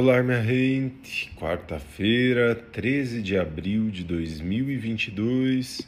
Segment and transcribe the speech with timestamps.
[0.00, 1.28] Olá, minha gente.
[1.34, 5.80] Quarta-feira, 13 de abril de 2022.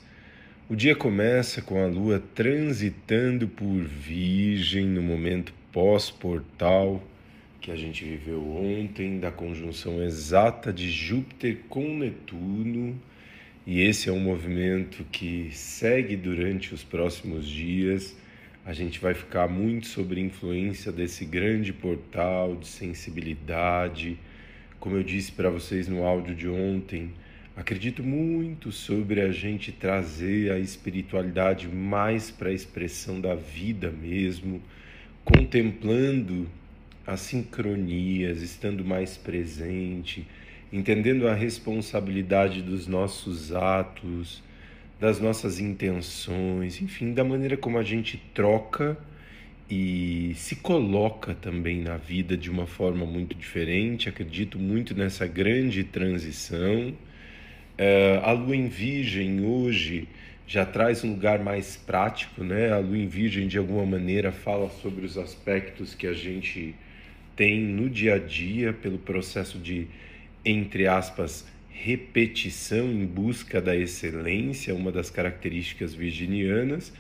[0.69, 7.01] O dia começa com a lua transitando por Virgem no momento pós-portal
[7.61, 13.01] que a gente viveu ontem, da conjunção exata de Júpiter com Netuno.
[13.65, 18.17] E esse é um movimento que segue durante os próximos dias
[18.65, 24.19] a gente vai ficar muito sobre influência desse grande portal de sensibilidade.
[24.79, 27.11] Como eu disse para vocês no áudio de ontem,
[27.57, 34.63] acredito muito sobre a gente trazer a espiritualidade mais para a expressão da vida mesmo,
[35.25, 36.47] contemplando
[37.07, 40.27] as sincronias, estando mais presente,
[40.71, 44.43] entendendo a responsabilidade dos nossos atos
[45.01, 48.99] das nossas intenções, enfim, da maneira como a gente troca
[49.69, 54.09] e se coloca também na vida de uma forma muito diferente.
[54.09, 56.91] Acredito muito nessa grande transição.
[57.79, 60.07] Uh, a lua em Virgem hoje
[60.47, 62.71] já traz um lugar mais prático, né?
[62.71, 66.75] A lua em Virgem, de alguma maneira, fala sobre os aspectos que a gente
[67.37, 69.87] tem no dia a dia pelo processo de,
[70.45, 71.47] entre aspas,
[71.83, 76.93] repetição em busca da excelência, uma das características virginianas.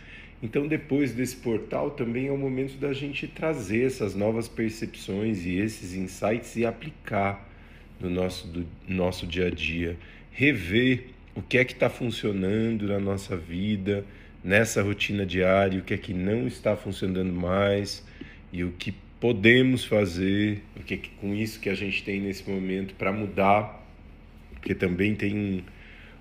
[0.42, 5.58] Então, depois desse portal, também é o momento da gente trazer essas novas percepções e
[5.58, 7.46] esses insights e aplicar
[8.00, 9.98] no nosso, do, nosso dia a dia,
[10.32, 14.02] rever o que é que está funcionando na nossa vida,
[14.42, 18.02] nessa rotina diária, o que é que não está funcionando mais
[18.50, 22.18] e o que podemos fazer, o que é que com isso que a gente tem
[22.18, 23.79] nesse momento para mudar
[24.60, 25.64] porque também tem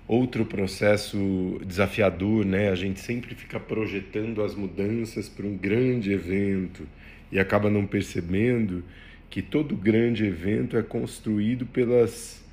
[0.08, 2.70] outro processo desafiador, né?
[2.70, 6.86] A gente sempre fica projetando as mudanças para um grande evento
[7.30, 8.82] e acaba não percebendo
[9.28, 12.44] que todo grande evento é construído pelas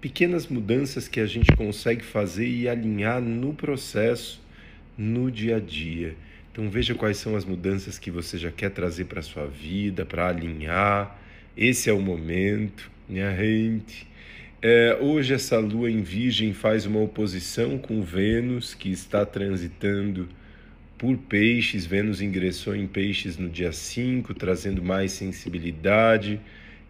[0.00, 4.42] pequenas mudanças que a gente consegue fazer e alinhar no processo,
[4.96, 6.14] no dia a dia.
[6.52, 10.28] Então veja quais são as mudanças que você já quer trazer para sua vida, para
[10.28, 11.18] alinhar.
[11.56, 14.06] Esse é o momento, minha gente.
[14.62, 20.28] É, hoje essa lua em Virgem faz uma oposição com Vênus, que está transitando
[20.98, 21.86] por Peixes.
[21.86, 26.38] Vênus ingressou em Peixes no dia 5, trazendo mais sensibilidade.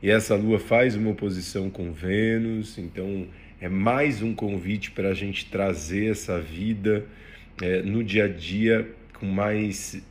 [0.03, 3.28] E essa lua faz uma oposição com Vênus, então
[3.60, 7.06] é mais um convite para a gente trazer essa vida
[7.62, 10.02] é, no dia a dia com mais,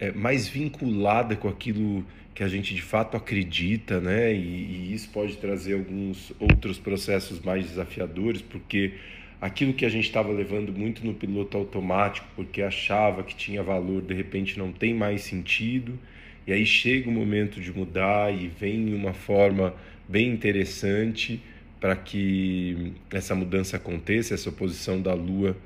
[0.00, 4.32] é, mais vinculada com aquilo que a gente de fato acredita, né?
[4.32, 8.94] E, e, isso pode trazer alguns outros processos mais desafiadores, porque
[9.40, 14.00] aquilo que a gente estava levando muito no piloto automático, porque achava que tinha valor,
[14.00, 15.98] de repente não tem mais sentido.
[16.46, 19.74] E aí chega o momento de mudar e vem uma forma
[20.08, 21.40] bem interessante
[21.78, 25.56] para que essa mudança aconteça, essa oposição da Lua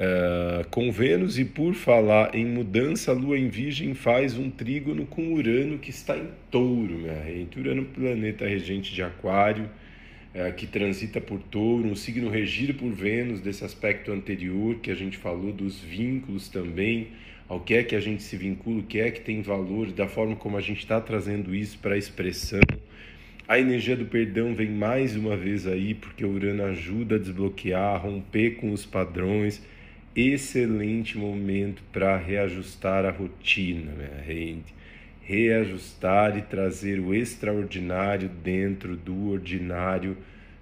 [0.00, 5.04] Uh, com Vênus e por falar em mudança, a Lua em Virgem faz um trígono
[5.04, 7.60] com Urano que está em Touro, minha gente.
[7.60, 9.68] Urano, planeta regente de Aquário,
[10.34, 14.94] uh, que transita por Touro, um signo regido por Vênus, desse aspecto anterior que a
[14.94, 17.08] gente falou dos vínculos também,
[17.46, 20.08] ao que é que a gente se vincula, o que é que tem valor, da
[20.08, 22.60] forma como a gente está trazendo isso para a expressão.
[23.46, 27.98] A energia do perdão vem mais uma vez aí, porque Urano ajuda a desbloquear, a
[27.98, 29.62] romper com os padrões
[30.14, 34.74] excelente momento para reajustar a rotina, minha gente.
[35.22, 40.16] Reajustar e trazer o extraordinário dentro do ordinário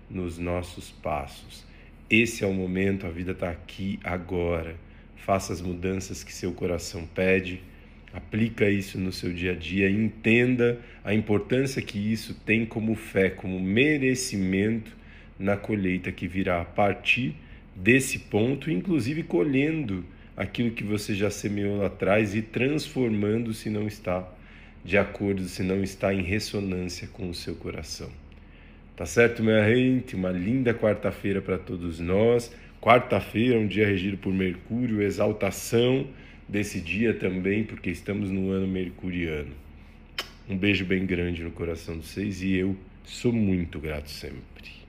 [0.08, 1.64] nos nossos passos.
[2.08, 4.76] Esse é o momento, a vida está aqui agora.
[5.16, 7.62] Faça as mudanças que seu coração pede,
[8.12, 13.30] aplica isso no seu dia a dia, entenda a importância que isso tem como fé,
[13.30, 14.96] como merecimento
[15.38, 17.34] na colheita que virá a partir
[17.74, 20.04] desse ponto, inclusive colhendo
[20.36, 24.26] aquilo que você já semeou lá atrás e transformando se não está
[24.84, 28.10] de acordo, se não está em ressonância com o seu coração.
[28.96, 30.14] Tá certo, minha gente?
[30.14, 32.52] Uma linda quarta-feira para todos nós.
[32.80, 36.06] Quarta-feira, um dia regido por Mercúrio, exaltação
[36.48, 39.52] desse dia também, porque estamos no ano mercuriano.
[40.48, 44.79] Um beijo bem grande no coração de vocês e eu sou muito grato sempre.